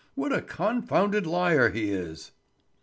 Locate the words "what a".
0.15-0.41